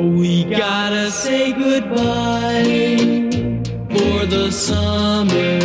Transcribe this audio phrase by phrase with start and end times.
[0.00, 3.06] we gotta say goodbye
[3.90, 5.60] for the summer.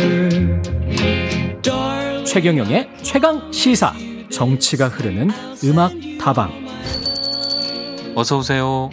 [2.24, 3.94] 최경영의 최강 시사
[4.30, 5.30] 정치가 흐르는
[5.64, 6.50] 음악 다방
[8.14, 8.90] 어서 오세요.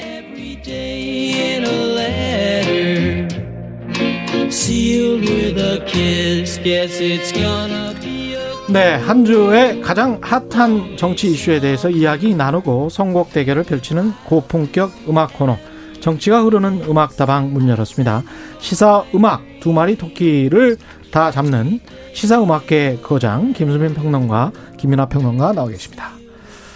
[8.70, 15.34] 네, 한 주의 가장 핫한 정치 이슈에 대해서 이야기 나누고 선곡 대결을 펼치는 고품격 음악
[15.34, 15.58] 코너
[16.00, 18.24] 정치가 흐르는 음악 다방 문 열었습니다.
[18.60, 20.78] 시사 음악 두 마리 토끼를
[21.12, 21.82] 다 잡는
[22.14, 26.12] 시사 음악계 거장 김수민 평론가 김민아 평론가 나와 계십니다.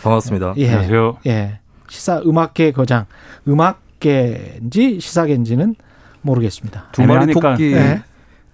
[0.04, 0.54] 반갑습니다.
[0.58, 1.18] 예, 안녕하세요.
[1.28, 1.60] 예,
[1.90, 3.06] 시사 음악계 거장
[3.48, 5.76] 음악계인지 시사계인지는
[6.22, 6.90] 모르겠습니다.
[6.92, 7.34] 두 마리.
[7.34, 8.02] 토끼 예.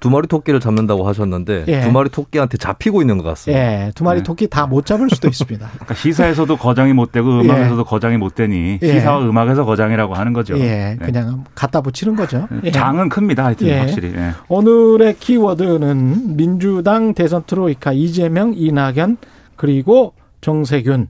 [0.04, 1.80] 두 마리 토끼를 잡는다고 하셨는데 예.
[1.80, 3.64] 두 마리 토끼한테 잡히고 있는 것 같습니다.
[3.86, 4.24] 예, 두 마리 네.
[4.24, 5.66] 토끼 다 못 잡을 수도 있습니다.
[5.72, 8.88] 그러니까 시사에서도 거장이 못 되고 음악에서도 거장이 못 되니 예.
[8.96, 10.58] 시사와 음악에서 거장이라고 하는 거죠.
[10.60, 11.06] 예, 네.
[11.06, 12.50] 그냥 갖다 붙이는 거죠.
[12.66, 12.72] 예.
[12.72, 13.46] 장은 큽니다.
[13.46, 13.80] 하여튼 예.
[13.80, 14.12] 확실히.
[14.14, 14.32] 예.
[14.50, 19.16] 오늘의 키워드는 민주당 대선 트로이카 이재명, 이낙연
[19.56, 21.08] 그리고 정세균.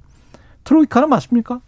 [0.65, 1.61] 트로이카는 맞습니까?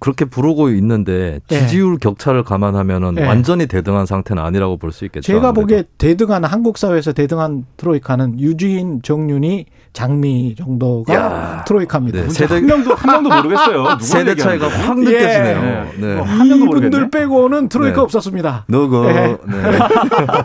[0.00, 1.58] 그렇게 부르고 있는데 예.
[1.60, 3.24] 지지율 격차를 감안하면은 예.
[3.26, 5.26] 완전히 대등한 상태는 아니라고 볼 수 있겠죠.
[5.26, 5.60] 제가 아무래도.
[5.60, 11.64] 보기에 대등한 한국 사회에서 대등한 트로이카는 유주인, 정윤이, 장미 정도가 야.
[11.66, 12.22] 트로이카입니다.
[12.22, 13.98] 네, 세대- 한 명도 한 명도 모르겠어요.
[14.00, 14.68] 세대 차이가.
[14.68, 15.02] 확 예.
[15.02, 15.60] 느껴지네요.
[15.60, 15.92] 네.
[16.06, 16.14] 네.
[16.14, 16.66] 뭐한 명도 이분들
[17.00, 17.10] 모르겠네.
[17.10, 18.00] 빼고는 트로이카 네.
[18.02, 18.64] 없었습니다.
[18.68, 19.12] 너그 예.
[19.12, 19.78] 네.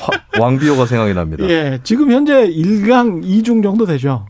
[0.00, 1.44] 화- 왕비호가 생각이 납니다.
[1.48, 4.26] 예, 지금 현재 1강 2중 정도 되죠.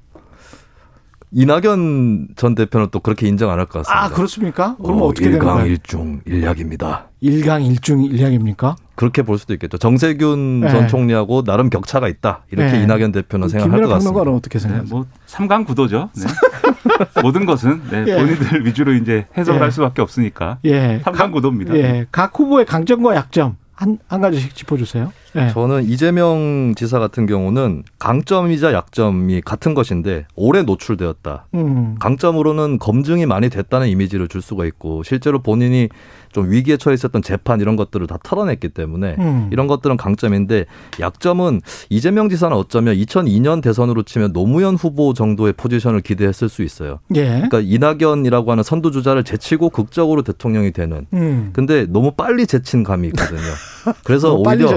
[1.32, 4.04] 이낙연 전 대표는 또 그렇게 인정 안 할 것 같습니다.
[4.04, 4.76] 아, 그렇습니까?
[4.82, 5.70] 그럼 어, 어, 떻게 되는 일강 거예요?
[5.70, 7.06] 일중 일약입니다.
[7.22, 8.76] 1강 1중 1약입니까?
[8.94, 9.76] 그렇게 볼 수도 있겠죠.
[9.78, 10.70] 정세균 네.
[10.70, 12.44] 전 총리하고 나름 격차가 있다.
[12.50, 12.82] 이렇게 네.
[12.84, 14.10] 이낙연 대표는 생각할 것 같습니다.
[14.10, 14.94] 평론가는 어떻게 네, 생각하세요?
[14.96, 16.10] 뭐 삼강 구도죠.
[16.16, 16.26] 네.
[17.22, 18.14] 모든 것은 네, 예.
[18.16, 19.62] 본인들 위주로 이제 해석을 예.
[19.62, 21.00] 할 수밖에 없으니까 예.
[21.04, 21.74] 삼강 구도입니다.
[21.76, 25.12] 예, 각 후보의 강점과 약점 한, 한 가지씩 짚어주세요.
[25.36, 25.50] 예.
[25.50, 31.46] 저는 이재명 지사 같은 경우는 강점이자 약점이 같은 것인데 오래 노출되었다.
[31.54, 35.88] 음, 강점으로는 검증이 많이 됐다는 이미지를 줄 수가 있고 실제로 본인이
[36.36, 39.48] 좀 위기에 처해 있었던 재판 이런 것들을 다 털어냈기 때문에 음.
[39.50, 40.66] 이런 것들은 강점인데
[41.00, 46.98] 약점은 이재명 지사는 어쩌면 2002년 대선으로 치면 노무현 후보 정도의 포지션을 기대했을 수 있어요.
[47.14, 47.24] 예.
[47.24, 51.50] 그러니까 이낙연이라고 하는 선두 주자를 제치고 극적으로 대통령이 되는 음.
[51.54, 53.40] 근데 너무 빨리 제친 감이 있거든요.
[54.04, 54.76] 그래서 오히려.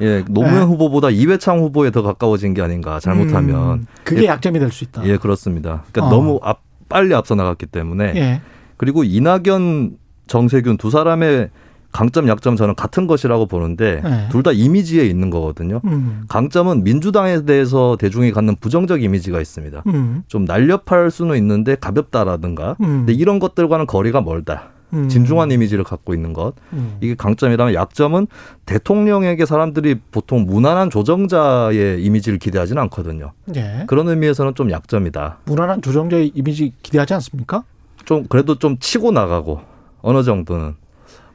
[0.00, 0.60] 예, 노무현 네.
[0.62, 5.04] 후보보다 이회창 후보에 더 가까워진 게 아닌가 잘못하면 음, 그게 예, 약점이 될 수 있다.
[5.04, 5.84] 예 그렇습니다.
[5.92, 6.18] 그러니까 어.
[6.18, 8.40] 너무 앞, 빨리 앞서 나갔기 때문에 예.
[8.78, 11.50] 그리고 이낙연 정세균 두 사람의
[11.94, 14.28] 강점 약점 저는 같은 것이라고 보는데 네.
[14.30, 15.80] 둘다 이미지에 있는 거거든요.
[15.84, 16.24] 음.
[16.28, 19.84] 강점은 민주당에 대해서 대중이 갖는 부정적 이미지가 있습니다.
[19.86, 20.24] 음.
[20.26, 23.04] 좀 날렵할 수는 있는데 가볍다라든가 음.
[23.06, 24.70] 근데 이런 것들과는 거리가 멀다.
[24.92, 25.08] 음.
[25.08, 26.54] 진중한 이미지를 갖고 있는 것.
[26.72, 26.96] 음.
[27.00, 28.26] 이게 강점이라면 약점은
[28.66, 33.32] 대통령에게 사람들이 보통 무난한 조정자의 이미지를 기대하지는 않거든요.
[33.54, 33.84] 예.
[33.86, 35.38] 그런 의미에서는 좀 약점이다.
[35.44, 37.62] 무난한 조정자의 이미지 기대하지 않습니까?
[38.04, 39.60] 좀 그래도 좀 치고 나가고
[40.04, 40.74] 어느 정도는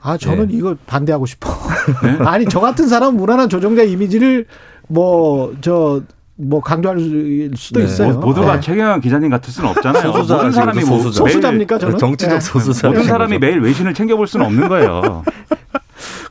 [0.01, 0.53] 아, 저는 네.
[0.55, 1.49] 이거 반대하고 싶어.
[2.25, 4.45] 아니, 저 같은 사람은 무난한 조정자 이미지를
[4.87, 6.01] 뭐, 저,
[6.35, 6.97] 뭐 강조할
[7.57, 7.85] 수도 네.
[7.85, 8.13] 있어요.
[8.13, 8.59] 모- 모두가 예.
[8.61, 10.13] 최경영 기자님 같을 수는 없잖아요.
[10.13, 11.23] 소수자, 모든 사람이 뭐 소수자.
[11.23, 11.97] 매일- 소수자입니까, 저는?
[11.97, 12.39] 정치적 예.
[12.39, 12.87] 소수자.
[12.87, 15.23] 모든 사람이 매일 외신을 챙겨볼 수는 없는 거예요.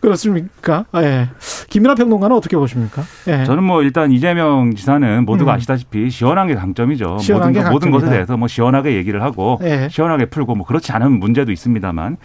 [0.01, 0.85] 그렇습니까?
[0.93, 1.29] 아, 예.
[1.71, 3.03] 김민아 평론가는 어떻게 보십니까?
[3.27, 3.45] 예.
[3.45, 5.57] 저는 뭐 일단 이재명 지사는 모두가 음.
[5.57, 7.19] 아시다시피 시원한 게 강점이죠.
[7.19, 8.09] 시원한 모든, 게 것- 모든 것에.
[8.09, 9.89] 대해서 뭐 시원하게 얘기를 하고 예.
[9.91, 12.17] 시원하게 풀고 뭐 그렇지 않은 문제도 있습니다만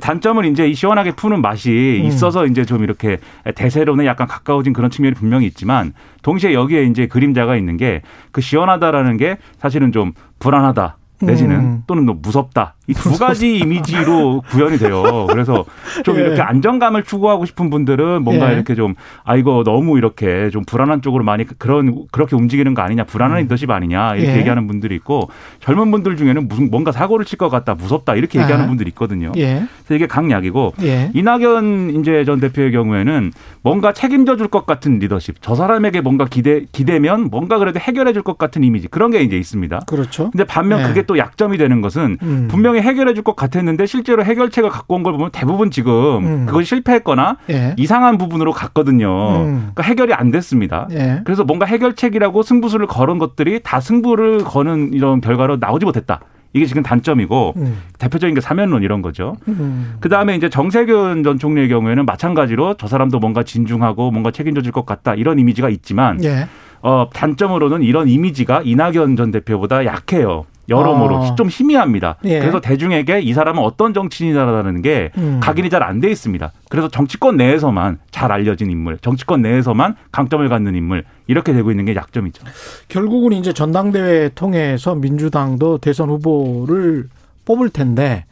[0.00, 2.06] 단점은 이제 이 시원하게 푸는 맛이 음.
[2.06, 3.18] 있어서 이제 좀 이렇게
[3.54, 8.02] 대세론에 약간 가까워진 그런 측면이 분명히 있지만 동시에 여기에 이제 그림자가 있는 게
[8.32, 10.97] 그 시원하다라는 게 사실은 좀 불안하다.
[11.20, 11.82] 내지는 음.
[11.86, 15.26] 또는 뭐 무섭다 이 두 가지 이미지로 구현이 돼요.
[15.28, 15.64] 그래서
[16.04, 16.20] 좀 예.
[16.20, 18.54] 이렇게 안정감을 추구하고 싶은 분들은 뭔가 예.
[18.54, 23.04] 이렇게 좀 아 이거 너무 이렇게 좀 불안한 쪽으로 많이 그런 그렇게 움직이는 거 아니냐
[23.04, 24.38] 불안한 리더십 아니냐 이렇게 예.
[24.38, 25.28] 얘기하는 분들이 있고
[25.60, 28.68] 젊은 분들 중에는 무슨 뭔가 사고를 칠 것 같다 무섭다 이렇게 얘기하는 아.
[28.68, 29.32] 분들이 있거든요.
[29.36, 29.62] 예.
[29.84, 31.10] 그래서 이게 강약이고 예.
[31.14, 33.32] 이낙연 이제 전 대표의 경우에는
[33.62, 38.22] 뭔가 책임져 줄 것 같은 리더십 저 사람에게 뭔가 기대 기대면 뭔가 그래도 해결해 줄
[38.22, 39.80] 것 같은 이미지 그런 게 이제 있습니다.
[39.86, 40.30] 그렇죠.
[40.30, 40.88] 근데 반면 네.
[40.88, 42.48] 그게 또 약점이 되는 것은 음.
[42.48, 45.92] 분명히 해결해 줄 것 같았는데 실제로 해결책을 갖고 온 걸 보면 대부분 지금
[46.24, 46.46] 음.
[46.46, 47.74] 그것이 실패했거나 예.
[47.78, 49.08] 이상한 부분으로 갔거든요.
[49.42, 49.54] 음.
[49.74, 50.86] 그러니까 해결이 안 됐습니다.
[50.92, 51.20] 예.
[51.24, 56.20] 그래서 뭔가 해결책이라고 승부수를 걸은 것들이 다 승부를 거는 이런 결과로 나오지 못했다.
[56.52, 57.78] 이게 지금 단점이고 음.
[57.98, 59.36] 대표적인 게 사면론 이런 거죠.
[59.48, 59.94] 음.
[60.00, 64.72] 그 다음에 이제 정세균 전 총리의 경우에는 마찬가지로 저 사람도 뭔가 진중하고 뭔가 책임져 줄
[64.72, 66.46] 것 같다 이런 이미지가 있지만 예.
[66.82, 70.44] 어, 단점으로는 이런 이미지가 이낙연 전 대표보다 약해요.
[70.68, 71.34] 여러모로 아.
[71.34, 72.16] 좀 희미합니다.
[72.24, 72.40] 예.
[72.40, 75.40] 그래서 대중에게 이 사람은 어떤 정치인이라는 게 음.
[75.42, 76.52] 각인이 잘 안 돼 있습니다.
[76.68, 81.94] 그래서 정치권 내에서만 잘 알려진 인물, 정치권 내에서만 강점을 갖는 인물 이렇게 되고 있는 게
[81.94, 82.44] 약점이죠.
[82.88, 87.08] 결국은 이제 전당대회 통해서 민주당도 대선 후보를
[87.44, 88.24] 뽑을 텐데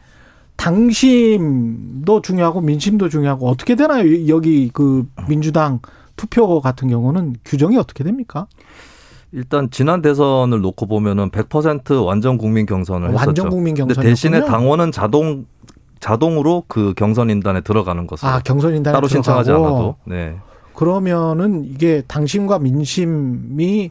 [0.55, 4.27] 당심도 중요하고 민심도 중요하고 어떻게 되나요?
[4.27, 5.79] 여기 그 민주당
[6.15, 8.47] 투표 같은 경우는 규정이 어떻게 됩니까?
[9.31, 13.27] 일단 지난 대선을 놓고 보면은 100% 완전 국민 경선을 했었죠.
[13.27, 14.09] 완전 국민 근데 경선이었군요.
[14.09, 15.45] 대신에 당원은 자동
[15.99, 19.75] 자동으로 그 경선 인단에 들어가는 것으로 아 경선 인단에 따로 신청하지 들어가고.
[19.75, 19.95] 않아도.
[20.05, 20.37] 네.
[20.75, 23.89] 그러면은 이게 당심과 민심이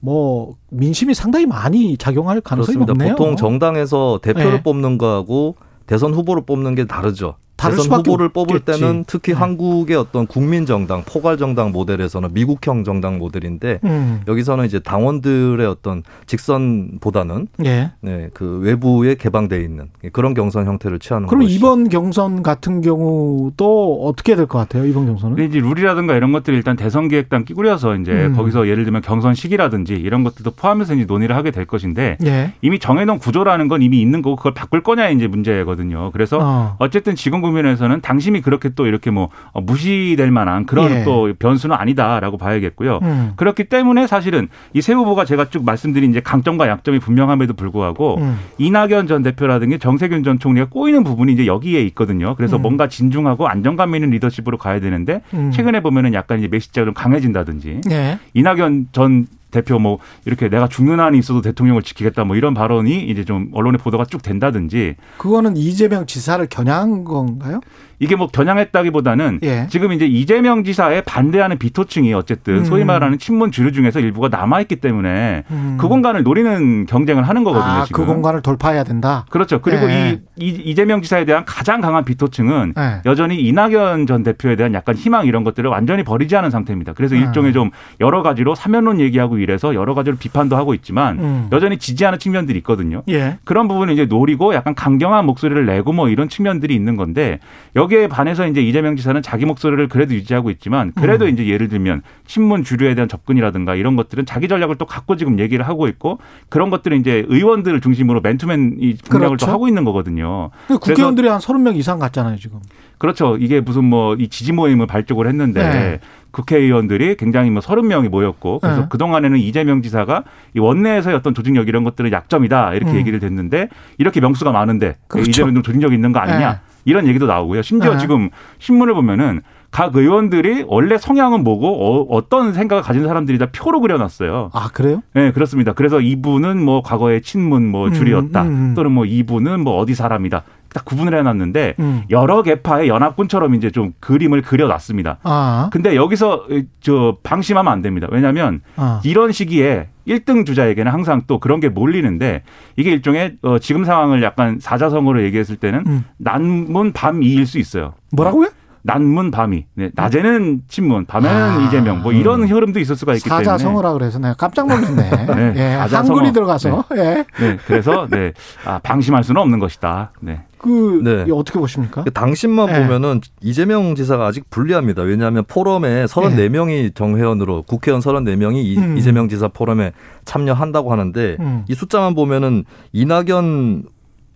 [0.00, 2.92] 뭐 민심이 상당히 많이 작용할 가능성이 그렇습니다.
[2.94, 3.14] 높네요.
[3.14, 4.62] 보통 정당에서 대표를 네.
[4.62, 5.54] 뽑는 거하고
[5.86, 7.36] 대선 후보를 뽑는 게 다르죠.
[7.70, 8.80] 대선 후보를 뽑을 없겠지.
[8.80, 9.38] 때는 특히 네.
[9.38, 14.20] 한국의 어떤 국민 정당, 포괄 정당 모델에서는 미국형 정당 모델인데 음.
[14.28, 17.92] 여기서는 이제 당원들의 어떤 직선보다는 예.
[18.00, 21.56] 네, 그 외부에 개방돼 있는 그런 경선 형태를 취하는 그럼 것이죠.
[21.58, 24.84] 이번 경선 같은 경우도 어떻게 될 것 같아요?
[24.86, 25.36] 이번 경선은?
[25.36, 28.34] 근데 이제 룰이라든가 이런 것들이 일단 대선 기획단 끼구려서 이제 음.
[28.34, 32.52] 거기서 예를 들면 경선 시기라든지 이런 것들도 포함해서 이제 논의를 하게 될 것인데 예.
[32.60, 36.10] 이미 정해놓은 구조라는 건 이미 있는 거고 그걸 바꿀 거냐 이제 문제거든요.
[36.12, 36.76] 그래서 어.
[36.78, 41.04] 어쨌든 지금 국면에서는 당심이 그렇게 또 이렇게 뭐 어, 무시될 만한 그런 예.
[41.04, 43.00] 또 변수는 아니다라고 봐야겠고요.
[43.02, 43.32] 음.
[43.36, 48.38] 그렇기 때문에 사실은 이세 후보가 제가 쭉 말씀드린 이제 강점과 약점이 분명함에도 불구하고 음.
[48.58, 52.34] 이낙연 전 대표라든지 정세균 전 총리가 꼬이는 부분이 이제 여기에 있거든요.
[52.34, 52.62] 그래서 음.
[52.62, 55.50] 뭔가 진중하고 안정감 있는 리더십으로 가야 되는데 음.
[55.50, 58.18] 최근에 보면은 약간 이제 메시지가 좀 강해진다든지 예.
[58.34, 63.24] 이낙연 전 대표 뭐 이렇게 내가 죽는 한이 있어도 대통령을 지키겠다 뭐 이런 발언이 이제
[63.24, 67.60] 좀 언론의 보도가 쭉 된다든지 그거는 이재명 지사를 겨냥한 건가요?
[68.02, 69.68] 이게 뭐 겨냥했다기보다는 예.
[69.70, 72.64] 지금 이제 이재명 지사에 반대하는 비토층이 어쨌든 음.
[72.64, 75.78] 소위 말하는 친문 주류 중에서 일부가 남아 있기 때문에 음.
[75.80, 77.72] 그 공간을 노리는 경쟁을 하는 거거든요.
[77.72, 78.04] 아, 지금.
[78.04, 79.24] 그 공간을 돌파해야 된다.
[79.30, 79.60] 그렇죠.
[79.60, 80.20] 그리고 예.
[80.34, 83.02] 이, 이 이재명 지사에 대한 가장 강한 비토층은 예.
[83.06, 86.94] 여전히 이낙연 전 대표에 대한 약간 희망 이런 것들을 완전히 버리지 않은 상태입니다.
[86.94, 87.18] 그래서 아.
[87.18, 87.70] 일종의 좀
[88.00, 91.48] 여러 가지로 사면론 얘기하고 이래서 여러 가지로 비판도 하고 있지만 음.
[91.52, 93.04] 여전히 지지하는 측면들이 있거든요.
[93.08, 93.38] 예.
[93.44, 97.38] 그런 부분을 이제 노리고 약간 강경한 목소리를 내고 뭐 이런 측면들이 있는 건데
[97.76, 101.30] 여기 에 반해서 이제 이재명 지사는 자기 목소리를 그래도 유지하고 있지만 그래도 음.
[101.30, 105.66] 이제 예를 들면 친문 주류에 대한 접근이라든가 이런 것들은 자기 전략을 또 갖고 지금 얘기를
[105.66, 106.18] 하고 있고
[106.48, 109.46] 그런 것들은 이제 의원들을 중심으로 맨투맨 이 공략을 그렇죠.
[109.46, 110.50] 또 하고 있는 거거든요.
[110.68, 112.60] 그 국회의원들이 한 30명 이상 갔잖아요, 지금.
[112.98, 113.36] 그렇죠.
[113.36, 116.00] 이게 무슨 뭐 이 지지 모임을 발족을 했는데 네.
[116.30, 118.86] 국회의원들이 굉장히 뭐 서른 명이 모였고 그래서 네.
[118.88, 120.24] 그 동안에는 이재명 지사가
[120.54, 122.96] 이 원내에서의 어떤 조직력 이런 것들은 약점이다 이렇게 음.
[122.96, 123.68] 얘기를 됐는데
[123.98, 125.30] 이렇게 명수가 많은데 그렇죠.
[125.30, 126.58] 이재명 좀 조직력 있는 거 아니냐 네.
[126.84, 127.62] 이런 얘기도 나오고요.
[127.62, 127.98] 심지어 네.
[127.98, 129.42] 지금 신문을 보면은
[129.72, 134.50] 각 의원들이 원래 성향은 뭐고 어, 떤 생각을 가진 사람들이 다 표로 그려놨어요.
[134.52, 135.02] 아, 그래요?
[135.14, 135.72] 네, 그렇습니다.
[135.72, 138.42] 그래서 이분은 뭐 과거에 친문 뭐 음, 줄이었다.
[138.42, 138.74] 음, 음.
[138.74, 140.42] 또는 뭐 이분은 뭐 어디 사람이다.
[140.72, 142.02] 딱 구분을 해놨는데 음.
[142.10, 145.18] 여러 개파의 연합군처럼 이제 좀 그림을 그려놨습니다.
[145.22, 145.70] 아.
[145.72, 146.46] 근데 여기서
[146.80, 148.08] 저 방심하면 안 됩니다.
[148.10, 149.00] 왜냐하면 아.
[149.04, 152.42] 이런 시기에 1등 주자에게는 항상 또 그런 게 몰리는데
[152.76, 156.04] 이게 일종의 어 지금 상황을 약간 사자성어로 얘기했을 때는 음.
[156.18, 157.94] 난문 밤이일 수 있어요.
[158.10, 158.48] 뭐라고요?
[158.82, 159.66] 난문 밤이.
[159.74, 161.60] 네, 낮에는 친문, 밤에는 아.
[161.62, 162.02] 이재명.
[162.02, 163.44] 뭐 이런 흐름도 있을 수가 있기 때문에.
[163.44, 165.26] 사자성어라 그래서 내가 깜짝 놀랐네.
[165.34, 165.74] 네, 예.
[165.74, 166.84] 한글이 들어가서.
[166.96, 167.24] 예.
[167.38, 168.32] 네, 그래서 네,
[168.64, 170.12] 아, 방심할 수는 없는 것이다.
[170.20, 170.42] 네.
[170.62, 171.26] 그 네.
[171.32, 172.04] 어떻게 보십니까?
[172.04, 172.80] 그 당신만 네.
[172.80, 175.02] 보면은 이재명 지사가 아직 불리합니다.
[175.02, 178.96] 왜냐하면 포럼에 34명이 정회원으로 국회의원 34명이 이, 음.
[178.96, 179.92] 이재명 지사 포럼에
[180.24, 181.64] 참여한다고 하는데 음.
[181.68, 183.84] 이 숫자만 보면은 이낙연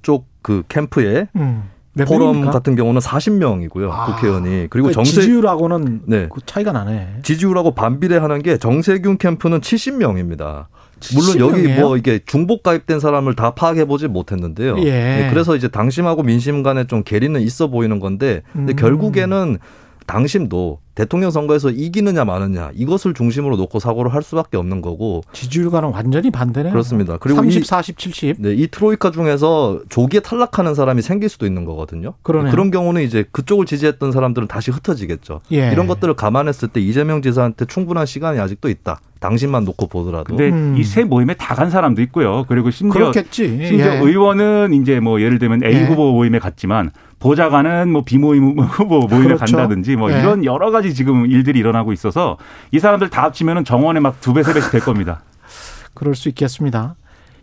[0.03, 1.65] 쪽 그 캠프에 음.
[1.97, 2.51] 몇 포럼 명입니까?
[2.53, 3.91] 같은 경우는 40명이고요.
[3.91, 4.07] 아.
[4.07, 4.67] 국회의원이.
[4.69, 6.29] 그리고 그 정세 지지율하고는 네.
[6.31, 7.21] 그 차이가 나네.
[7.23, 10.67] 지지율하고 반비례하는 게 정세균 캠프는 70명입니다.
[11.15, 11.81] 물론 여기 70명이에요?
[11.81, 14.79] 뭐 이게 중복 가입된 사람을 다 파악해 보지 못했는데요.
[14.81, 14.91] 예.
[14.91, 18.77] 네, 그래서 이제 당심하고 민심 간에 좀 괴리는 있어 보이는 건데 근데 음.
[18.77, 19.59] 결국에는
[20.07, 26.31] 당심도 대통령 선거에서 이기느냐 마느냐 이것을 중심으로 놓고 사고를 할 수밖에 없는 거고 지지율과는 완전히
[26.31, 26.73] 반대네요.
[26.73, 27.19] 그렇습니다.
[27.19, 28.37] 그리고 30, 이, 40, 70.
[28.39, 32.15] 네, 이 트로이카 중에서 조기에 탈락하는 사람이 생길 수도 있는 거거든요.
[32.23, 32.55] 그러네요.
[32.55, 35.41] 런 경우는 이제 그쪽을 지지했던 사람들은 다시 흩어지겠죠.
[35.53, 35.71] 예.
[35.71, 39.01] 이런 것들을 감안했을 때 이재명 지사한테 충분한 시간이 아직도 있다.
[39.21, 40.25] 당신만 놓고 보더라도.
[40.37, 40.77] 근데 음.
[40.79, 42.45] 이세 모임에 다 간 사람도 있고요.
[42.49, 43.67] 그리고 심지어 그렇겠지.
[43.67, 43.99] 심지어 예.
[43.99, 45.85] 의원은 이제 뭐 예를 들면 A 예.
[45.87, 49.45] 후보 모임에 갔지만 보좌관은 뭐 B 모임 후보 모임에 그렇죠.
[49.57, 50.21] 간다든지 뭐 예.
[50.21, 52.37] 이런 여러 가지 지금 일들이 일어나고 있어서
[52.73, 55.23] 이 사람들 다 합치면은 정원에 막 두 배 세 배씩 될 겁니다.
[55.95, 56.97] 그럴 수 있겠습니다.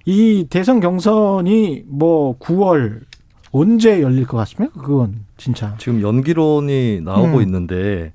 [0.06, 3.00] 이 대선 경선이 뭐 9월
[3.52, 4.80] 언제 열릴 것 같습니까?
[4.82, 5.76] 그건 진짜.
[5.78, 7.42] 지금 연기론이 나오고 음.
[7.44, 8.14] 있는데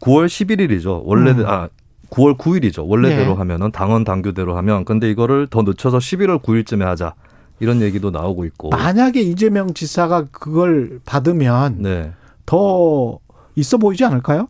[0.00, 1.02] 9월 11일이죠.
[1.04, 1.44] 원래 음.
[1.46, 1.68] 아
[2.10, 2.88] 9월 9일이죠.
[2.88, 3.36] 원래대로 네.
[3.36, 7.14] 하면은 당원 당규대로 하면 근데 이거를 더 늦춰서 11월 9일쯤에 하자.
[7.60, 8.70] 이런 얘기도 나오고 있고.
[8.70, 12.12] 만약에 이재명 지사가 그걸 받으면 네.
[12.46, 13.18] 더
[13.56, 14.48] 있어 보이지 않을까요?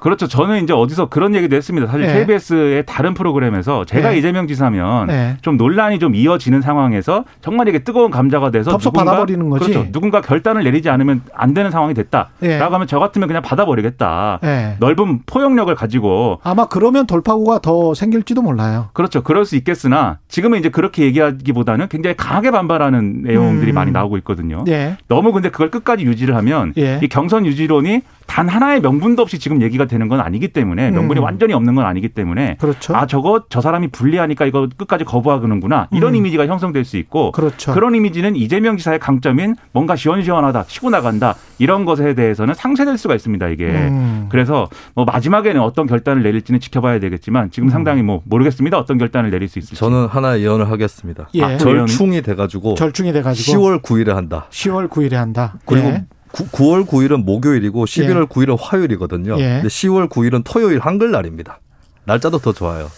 [0.00, 0.26] 그렇죠.
[0.26, 1.86] 저는 이제 어디서 그런 얘기도 했습니다.
[1.86, 2.14] 사실 네.
[2.14, 4.18] KBS의 다른 프로그램에서 제가 네.
[4.18, 5.36] 이재명 지사면 네.
[5.42, 9.70] 좀 논란이 좀 이어지는 상황에서 정말 이게 뜨거운 감자가 돼서 덥석 받아버리는 거지.
[9.72, 9.90] 그렇죠.
[9.92, 12.58] 누군가 결단을 내리지 않으면 안 되는 상황이 됐다라고 예.
[12.58, 14.40] 하면 저 같으면 그냥 받아버리겠다.
[14.44, 14.76] 예.
[14.80, 18.88] 넓은 포용력을 가지고 아마 그러면 돌파구가 더 생길지도 몰라요.
[18.92, 19.22] 그렇죠.
[19.22, 23.74] 그럴 수 있겠으나 지금은 이제 그렇게 얘기하기보다는 굉장히 강하게 반발하는 내용들이 음.
[23.74, 24.64] 많이 나오고 있거든요.
[24.68, 24.96] 예.
[25.08, 27.00] 너무 근데 그걸 끝까지 유지를 하면 예.
[27.02, 31.24] 이 경선 유지론이 단 하나의 명분도 없이 지금 얘기가 되는 건 아니기 때문에 명분이 음.
[31.24, 32.94] 완전히 없는 건 아니기 때문에 그렇죠.
[32.94, 36.16] 아 저거 저 사람이 불리하니까 이거 끝까지 거부하는구나 이런 음.
[36.16, 37.74] 이미지가 형성될 수 있고 그렇죠.
[37.78, 43.48] 런 이미지는 이재명 지사의 강점인 뭔가 시원시원하다 치고 나간다 이런 것에 대해서는 상쇄될 수가 있습니다
[43.48, 44.26] 이게 음.
[44.28, 47.50] 그래서 뭐 마지막에는 어떤 결단을 내릴지는 지켜봐야 되겠지만 음.
[47.50, 51.28] 지금 상당히 뭐 모르겠습니다 어떤 결단을 내릴 수 있을지 저는 하나 예언을 하겠습니다.
[51.34, 51.42] 예.
[51.42, 54.46] 아, 절충이 돼가지고 절충이 돼가지고 10월 9일에 한다.
[54.50, 55.54] 10월 9일에 한다.
[55.64, 56.04] 그리고 예.
[56.38, 59.36] 구, 9월 9일은 목요일이고 11월 9일은 화요일이거든요.
[59.38, 59.60] 예.
[59.60, 61.60] 근데 10월 9일은 토요일 한글날입니다.
[62.04, 62.88] 날짜도 더 좋아요.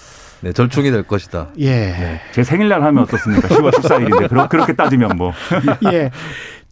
[0.42, 1.48] 네, 절충이 될 것이다.
[1.60, 2.20] 예.
[2.32, 5.32] 제 생일날 하면 어떻습니까 10월 14일인데 그러, 그렇게 따지면 뭐
[5.92, 6.10] 예.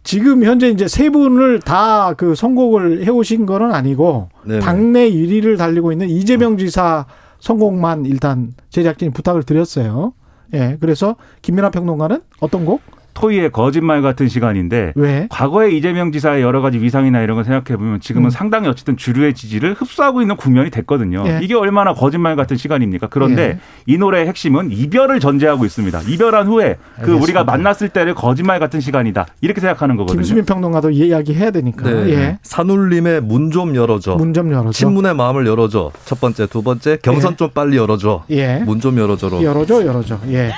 [0.04, 4.60] 지금 현재 이제 세 분을 다 그 선곡을 해오신 거는 아니고 네네.
[4.60, 7.04] 당내 1위를 달리고 있는 이재명 지사
[7.40, 10.12] 선곡만 일단 제작진이 부탁을 드렸어요.
[10.54, 10.76] 예.
[10.80, 12.80] 그래서 김민아 평론가는 어떤 곡?
[13.18, 15.26] 토이의 거짓말 같은 시간인데 왜?
[15.28, 18.30] 과거에 이재명 지사의 여러 가지 위상이나 이런 걸 생각해 보면 지금은 음.
[18.30, 21.24] 상당히 어쨌든 주류의 지지를 흡수하고 있는 국면이 됐거든요.
[21.26, 21.40] 예.
[21.42, 23.08] 이게 얼마나 거짓말 같은 시간입니까?
[23.08, 23.58] 그런데 예.
[23.86, 26.02] 이 노래의 핵심은 이별을 전제하고 있습니다.
[26.08, 27.22] 이별한 후에 그 알겠습니다.
[27.24, 29.26] 우리가 만났을 때를 거짓말 같은 시간이다.
[29.40, 30.20] 이렇게 생각하는 거거든요.
[30.20, 31.90] 김수민 평론가도 이야기 해야 되니까.
[31.90, 32.10] 네.
[32.10, 32.38] 예.
[32.42, 34.14] 산울림의 문 좀 열어줘.
[34.16, 34.70] 문 좀 열어줘.
[34.72, 35.90] 친문의 마음을 열어줘.
[36.04, 37.36] 첫 번째, 두 번째, 경선 예.
[37.36, 38.24] 좀 빨리 열어줘.
[38.30, 38.58] 예.
[38.58, 39.42] 문좀 열어줘로.
[39.42, 40.18] 열어줘, 열어줘.
[40.28, 40.52] 예.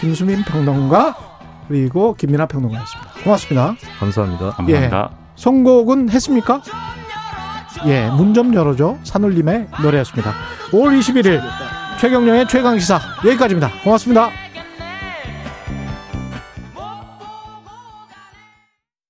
[0.00, 1.16] 김수민 평론가
[1.68, 3.10] 그리고 김민아 평론가였습니다.
[3.24, 3.74] 고맙습니다.
[3.98, 4.50] 감사합니다.
[4.50, 5.10] 감사합니다.
[5.36, 6.60] 선곡은 했습니까?
[7.86, 8.98] 예, 문 좀 열어줘.
[9.02, 10.32] 산울림의 노래였습니다.
[10.70, 11.42] 5월 21일
[12.00, 13.70] 최경령의 최강시사 여기까지입니다.
[13.84, 14.30] 고맙습니다.